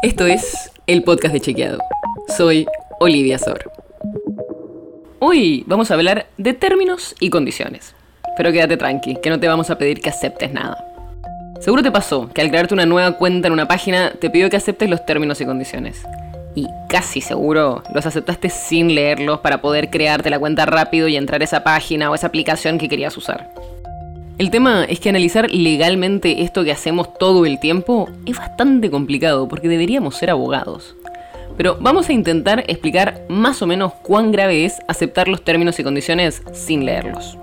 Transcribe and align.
Esto 0.00 0.26
es 0.26 0.70
el 0.86 1.02
podcast 1.02 1.34
de 1.34 1.40
Chequeado. 1.40 1.80
Soy 2.36 2.68
Olivia 3.00 3.36
Sor. 3.36 3.68
Hoy 5.18 5.64
vamos 5.66 5.90
a 5.90 5.94
hablar 5.94 6.28
de 6.36 6.54
términos 6.54 7.16
y 7.18 7.30
condiciones. 7.30 7.96
Pero 8.36 8.52
quédate 8.52 8.76
tranqui, 8.76 9.16
que 9.16 9.28
no 9.28 9.40
te 9.40 9.48
vamos 9.48 9.70
a 9.70 9.76
pedir 9.76 10.00
que 10.00 10.10
aceptes 10.10 10.52
nada. 10.52 10.84
Seguro 11.58 11.82
te 11.82 11.90
pasó 11.90 12.30
que 12.32 12.40
al 12.40 12.50
crearte 12.50 12.74
una 12.74 12.86
nueva 12.86 13.18
cuenta 13.18 13.48
en 13.48 13.52
una 13.52 13.66
página 13.66 14.12
te 14.12 14.30
pidió 14.30 14.48
que 14.48 14.56
aceptes 14.56 14.88
los 14.88 15.04
términos 15.04 15.40
y 15.40 15.46
condiciones. 15.46 16.06
Y 16.54 16.68
casi 16.88 17.20
seguro 17.20 17.82
los 17.92 18.06
aceptaste 18.06 18.50
sin 18.50 18.94
leerlos 18.94 19.40
para 19.40 19.60
poder 19.60 19.90
crearte 19.90 20.30
la 20.30 20.38
cuenta 20.38 20.64
rápido 20.64 21.08
y 21.08 21.16
entrar 21.16 21.40
a 21.40 21.44
esa 21.44 21.64
página 21.64 22.08
o 22.08 22.14
esa 22.14 22.28
aplicación 22.28 22.78
que 22.78 22.88
querías 22.88 23.16
usar. 23.16 23.50
El 24.38 24.52
tema 24.52 24.84
es 24.84 25.00
que 25.00 25.08
analizar 25.08 25.50
legalmente 25.50 26.44
esto 26.44 26.62
que 26.62 26.70
hacemos 26.70 27.12
todo 27.18 27.44
el 27.44 27.58
tiempo 27.58 28.08
es 28.24 28.38
bastante 28.38 28.88
complicado 28.88 29.48
porque 29.48 29.68
deberíamos 29.68 30.14
ser 30.14 30.30
abogados. 30.30 30.94
Pero 31.56 31.76
vamos 31.80 32.08
a 32.08 32.12
intentar 32.12 32.62
explicar 32.68 33.24
más 33.28 33.62
o 33.62 33.66
menos 33.66 33.92
cuán 33.94 34.30
grave 34.30 34.64
es 34.64 34.78
aceptar 34.86 35.26
los 35.26 35.42
términos 35.42 35.80
y 35.80 35.82
condiciones 35.82 36.44
sin 36.52 36.84
leerlos. 36.84 37.36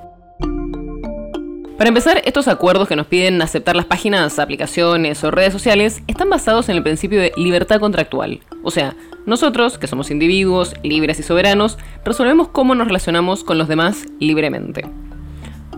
Para 1.78 1.90
empezar, 1.90 2.22
estos 2.24 2.48
acuerdos 2.48 2.88
que 2.88 2.96
nos 2.96 3.08
piden 3.08 3.42
aceptar 3.42 3.76
las 3.76 3.86
páginas, 3.86 4.40
aplicaciones 4.40 5.22
o 5.26 5.32
redes 5.32 5.52
sociales 5.52 6.02
están 6.08 6.30
basados 6.30 6.70
en 6.70 6.78
el 6.78 6.84
principio 6.84 7.20
de 7.20 7.34
libertad 7.36 7.82
contractual. 7.82 8.40
O 8.64 8.72
sea, 8.72 8.96
nosotros, 9.26 9.78
que 9.78 9.88
somos 9.88 10.12
individuos 10.12 10.74
libres 10.82 11.20
y 11.20 11.24
soberanos, 11.24 11.78
resolvemos 12.06 12.48
cómo 12.48 12.74
nos 12.74 12.88
relacionamos 12.88 13.44
con 13.44 13.58
los 13.58 13.68
demás 13.68 14.06
libremente. 14.22 14.86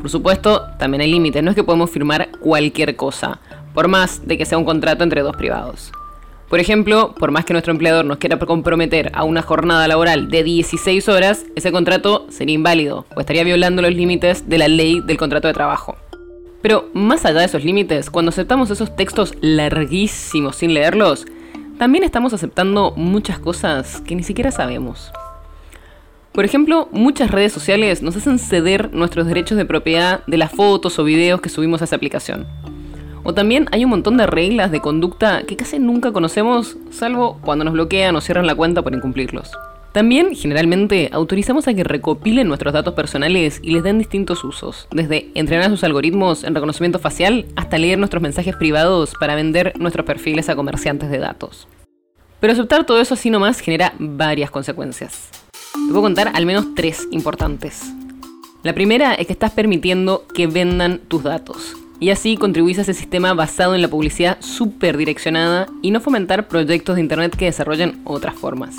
Por 0.08 0.12
supuesto, 0.14 0.70
también 0.80 1.02
hay 1.02 1.12
límites, 1.12 1.44
no 1.44 1.50
es 1.50 1.56
que 1.56 1.66
podemos 1.66 1.92
firmar 1.92 2.30
cualquier 2.40 2.96
cosa, 2.96 3.42
por 3.74 3.90
más 3.90 4.26
de 4.26 4.38
que 4.38 4.46
sea 4.46 4.58
un 4.58 4.64
contrato 4.64 5.04
entre 5.04 5.22
dos 5.22 5.36
privados. 5.36 5.92
Por 6.48 6.62
ejemplo, 6.62 7.14
por 7.20 7.32
más 7.32 7.44
que 7.44 7.52
nuestro 7.52 7.74
empleador 7.74 8.06
nos 8.06 8.18
quiera 8.18 8.40
comprometer 8.40 9.12
a 9.14 9.26
una 9.26 9.42
jornada 9.42 9.86
laboral 9.86 10.30
de 10.30 10.44
16 10.44 11.10
horas, 11.10 11.44
ese 11.58 11.74
contrato 11.74 12.26
sería 12.30 12.56
inválido 12.56 13.06
o 13.18 13.20
estaría 13.20 13.44
violando 13.44 13.82
los 13.82 13.94
límites 13.94 14.48
de 14.48 14.58
la 14.58 14.70
ley 14.70 15.02
del 15.02 15.18
contrato 15.18 15.50
de 15.50 15.54
trabajo. 15.54 15.98
Pero 16.62 16.88
más 16.94 17.26
allá 17.26 17.40
de 17.40 17.46
esos 17.48 17.66
límites, 17.66 18.10
cuando 18.10 18.30
aceptamos 18.30 18.72
esos 18.72 18.96
textos 18.96 19.34
larguísimos 19.42 20.56
sin 20.56 20.74
leerlos, 20.74 21.26
también 21.78 22.06
estamos 22.06 22.34
aceptando 22.34 22.94
muchas 22.96 23.40
cosas 23.40 24.00
que 24.08 24.16
ni 24.16 24.24
siquiera 24.24 24.52
sabemos. 24.52 25.12
Por 26.38 26.46
ejemplo, 26.46 26.88
muchas 26.92 27.32
redes 27.32 27.52
sociales 27.52 28.04
nos 28.04 28.16
hacen 28.16 28.38
ceder 28.38 28.94
nuestros 28.94 29.26
derechos 29.26 29.58
de 29.58 29.66
propiedad 29.66 30.24
de 30.28 30.38
las 30.38 30.52
fotos 30.52 31.00
o 31.00 31.04
videos 31.04 31.42
que 31.42 31.50
subimos 31.50 31.82
a 31.82 31.86
esa 31.86 31.96
aplicación. 31.96 32.46
O 33.24 33.34
también 33.34 33.66
hay 33.72 33.86
un 33.86 33.90
montón 33.90 34.18
de 34.18 34.28
reglas 34.28 34.70
de 34.70 34.80
conducta 34.80 35.42
que 35.48 35.56
casi 35.56 35.80
nunca 35.80 36.12
conocemos, 36.12 36.78
salvo 36.92 37.40
cuando 37.42 37.66
nos 37.66 37.74
bloquean 37.74 38.16
o 38.16 38.22
cierran 38.22 38.46
la 38.46 38.54
cuenta 38.54 38.84
por 38.84 38.94
incumplirlos. 38.94 39.50
También, 39.94 40.36
generalmente, 40.36 41.10
autorizamos 41.12 41.68
a 41.68 41.74
que 41.74 41.84
recopilen 41.84 42.48
nuestros 42.48 42.72
datos 42.72 42.94
personales 42.94 43.60
y 43.64 43.72
les 43.72 43.82
den 43.82 43.98
distintos 43.98 44.44
usos, 44.44 44.88
desde 44.92 45.32
entrenar 45.34 45.72
sus 45.72 45.84
algoritmos 45.84 46.44
en 46.44 46.54
reconocimiento 46.54 47.00
facial 47.00 47.48
hasta 47.56 47.80
leer 47.80 47.98
nuestros 47.98 48.22
mensajes 48.22 48.56
privados 48.56 49.16
para 49.20 49.34
vender 49.34 49.74
nuestros 49.80 50.06
perfiles 50.06 50.50
a 50.50 50.56
comerciantes 50.56 51.10
de 51.10 51.18
datos. 51.18 51.68
Pero 52.40 52.54
aceptar 52.54 52.86
todo 52.86 53.02
eso 53.02 53.16
así 53.16 53.32
nomás 53.32 53.60
genera 53.60 53.96
varias 53.98 54.52
consecuencias. 54.52 55.47
Te 55.88 55.94
puedo 55.94 56.04
contar 56.04 56.34
al 56.34 56.46
menos 56.46 56.76
tres 56.76 57.08
importantes. 57.12 57.94
La 58.62 58.74
primera 58.74 59.14
es 59.14 59.26
que 59.26 59.32
estás 59.32 59.52
permitiendo 59.52 60.26
que 60.34 60.46
vendan 60.46 61.00
tus 61.08 61.24
datos. 61.24 61.78
Y 62.02 62.10
así 62.10 62.36
contribuís 62.36 62.78
a 62.78 62.82
ese 62.82 62.94
sistema 62.94 63.34
basado 63.34 63.74
en 63.74 63.82
la 63.82 63.88
publicidad 63.88 64.36
súper 64.42 64.98
direccionada 64.98 65.68
y 65.82 65.92
no 65.92 66.02
fomentar 66.02 66.50
proyectos 66.50 66.96
de 66.96 67.04
Internet 67.04 67.38
que 67.38 67.46
desarrollen 67.46 68.02
otras 68.04 68.36
formas. 68.36 68.76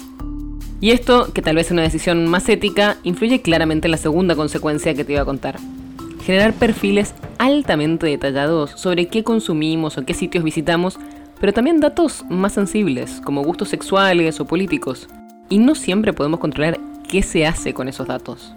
Y 0.82 0.90
esto, 0.90 1.32
que 1.32 1.40
tal 1.40 1.56
vez 1.56 1.68
es 1.68 1.72
una 1.72 1.80
decisión 1.80 2.26
más 2.26 2.46
ética, 2.50 2.98
influye 3.04 3.40
claramente 3.40 3.86
en 3.86 3.92
la 3.92 3.96
segunda 3.96 4.36
consecuencia 4.36 4.92
que 4.92 5.04
te 5.04 5.14
iba 5.14 5.22
a 5.22 5.24
contar. 5.24 5.58
Generar 6.26 6.52
perfiles 6.52 7.14
altamente 7.38 8.06
detallados 8.06 8.72
sobre 8.72 9.08
qué 9.08 9.24
consumimos 9.24 9.96
o 9.96 10.04
qué 10.04 10.12
sitios 10.12 10.44
visitamos, 10.44 10.98
pero 11.40 11.54
también 11.54 11.80
datos 11.80 12.26
más 12.28 12.52
sensibles, 12.52 13.22
como 13.24 13.42
gustos 13.42 13.70
sexuales 13.70 14.40
o 14.40 14.46
políticos. 14.46 15.08
Y 15.48 15.56
no 15.56 15.74
siempre 15.74 16.12
podemos 16.12 16.40
controlar 16.40 16.78
qué 17.08 17.22
se 17.22 17.46
hace 17.46 17.74
con 17.74 17.88
esos 17.88 18.06
datos. 18.06 18.54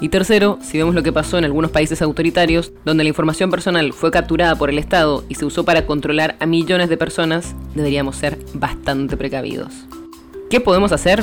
Y 0.00 0.08
tercero, 0.08 0.58
si 0.60 0.76
vemos 0.76 0.94
lo 0.94 1.02
que 1.02 1.12
pasó 1.12 1.38
en 1.38 1.44
algunos 1.44 1.70
países 1.70 2.02
autoritarios, 2.02 2.72
donde 2.84 3.04
la 3.04 3.08
información 3.08 3.50
personal 3.50 3.92
fue 3.92 4.10
capturada 4.10 4.56
por 4.56 4.68
el 4.68 4.78
Estado 4.78 5.24
y 5.28 5.36
se 5.36 5.44
usó 5.44 5.64
para 5.64 5.86
controlar 5.86 6.36
a 6.40 6.46
millones 6.46 6.88
de 6.88 6.96
personas, 6.96 7.54
deberíamos 7.74 8.16
ser 8.16 8.38
bastante 8.54 9.16
precavidos. 9.16 9.72
¿Qué 10.50 10.60
podemos 10.60 10.92
hacer? 10.92 11.22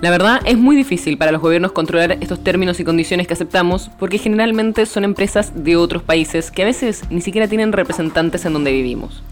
La 0.00 0.10
verdad 0.10 0.42
es 0.44 0.58
muy 0.58 0.76
difícil 0.76 1.16
para 1.16 1.32
los 1.32 1.40
gobiernos 1.40 1.72
controlar 1.72 2.18
estos 2.20 2.42
términos 2.42 2.78
y 2.80 2.84
condiciones 2.84 3.26
que 3.26 3.32
aceptamos 3.32 3.90
porque 3.98 4.18
generalmente 4.18 4.86
son 4.86 5.04
empresas 5.04 5.64
de 5.64 5.76
otros 5.76 6.02
países 6.02 6.50
que 6.50 6.62
a 6.62 6.66
veces 6.66 7.04
ni 7.10 7.20
siquiera 7.20 7.48
tienen 7.48 7.72
representantes 7.72 8.44
en 8.44 8.52
donde 8.52 8.72
vivimos. 8.72 9.22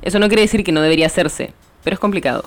Eso 0.00 0.18
no 0.18 0.28
quiere 0.28 0.42
decir 0.42 0.62
que 0.62 0.72
no 0.72 0.80
debería 0.80 1.06
hacerse, 1.06 1.52
pero 1.82 1.94
es 1.94 2.00
complicado. 2.00 2.44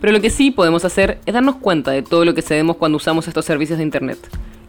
Pero 0.00 0.12
lo 0.12 0.20
que 0.20 0.30
sí 0.30 0.50
podemos 0.50 0.84
hacer 0.84 1.18
es 1.26 1.34
darnos 1.34 1.56
cuenta 1.56 1.90
de 1.90 2.02
todo 2.02 2.24
lo 2.24 2.34
que 2.34 2.42
cedemos 2.42 2.76
cuando 2.76 2.96
usamos 2.96 3.26
estos 3.26 3.44
servicios 3.44 3.78
de 3.78 3.84
Internet. 3.84 4.18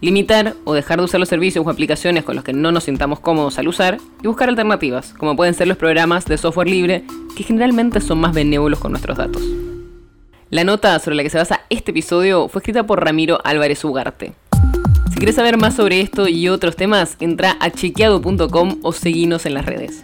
Limitar 0.01 0.55
o 0.63 0.73
dejar 0.73 0.99
de 0.99 1.05
usar 1.05 1.19
los 1.19 1.29
servicios 1.29 1.65
o 1.65 1.69
aplicaciones 1.69 2.23
con 2.23 2.35
los 2.35 2.43
que 2.43 2.53
no 2.53 2.71
nos 2.71 2.85
sintamos 2.85 3.19
cómodos 3.19 3.59
al 3.59 3.67
usar 3.67 3.97
y 4.23 4.27
buscar 4.27 4.49
alternativas, 4.49 5.13
como 5.13 5.35
pueden 5.35 5.53
ser 5.53 5.67
los 5.67 5.77
programas 5.77 6.25
de 6.25 6.37
software 6.37 6.69
libre 6.69 7.03
que 7.35 7.43
generalmente 7.43 7.99
son 7.99 8.19
más 8.19 8.33
benévolos 8.33 8.79
con 8.79 8.91
nuestros 8.91 9.17
datos. 9.17 9.43
La 10.49 10.63
nota 10.63 10.97
sobre 10.99 11.15
la 11.15 11.23
que 11.23 11.29
se 11.29 11.37
basa 11.37 11.61
este 11.69 11.91
episodio 11.91 12.47
fue 12.47 12.59
escrita 12.59 12.87
por 12.87 13.03
Ramiro 13.03 13.39
Álvarez 13.43 13.83
Ugarte. 13.83 14.33
Si 15.11 15.17
quieres 15.17 15.35
saber 15.35 15.57
más 15.57 15.75
sobre 15.75 16.01
esto 16.01 16.27
y 16.27 16.49
otros 16.49 16.75
temas, 16.75 17.17
entra 17.19 17.55
a 17.59 17.69
chequeado.com 17.69 18.79
o 18.81 18.91
seguinos 18.93 19.45
en 19.45 19.53
las 19.53 19.65
redes. 19.65 20.03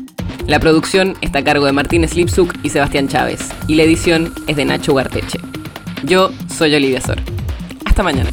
La 0.51 0.59
producción 0.59 1.15
está 1.21 1.39
a 1.39 1.43
cargo 1.45 1.65
de 1.65 1.71
Martín 1.71 2.05
Slipsuk 2.05 2.53
y 2.61 2.71
Sebastián 2.71 3.07
Chávez, 3.07 3.39
y 3.67 3.75
la 3.75 3.83
edición 3.83 4.33
es 4.47 4.57
de 4.57 4.65
Nacho 4.65 4.93
Garteche. 4.93 5.39
Yo 6.03 6.29
soy 6.53 6.75
Olivia 6.75 6.99
Sor. 6.99 7.21
Hasta 7.85 8.03
mañana. 8.03 8.31